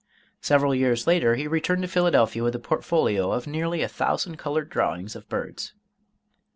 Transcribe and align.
Several 0.41 0.73
years 0.73 1.05
later 1.05 1.35
he 1.35 1.45
returned 1.47 1.83
to 1.83 1.87
Philadelphia 1.87 2.41
with 2.41 2.55
a 2.55 2.59
portfolio 2.59 3.31
of 3.31 3.45
nearly 3.45 3.83
a 3.83 3.87
thousand 3.87 4.37
colored 4.37 4.67
drawings 4.71 5.15
of 5.15 5.29
birds. 5.29 5.73